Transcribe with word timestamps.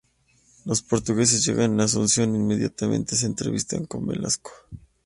Los 0.65 0.81
portugueses 0.81 1.45
llegan 1.45 1.79
a 1.79 1.83
Asunción, 1.83 2.33
e 2.33 2.39
inmediatamente 2.39 3.15
se 3.15 3.27
entrevistan 3.27 3.85
con 3.85 4.07
Velasco. 4.07 4.49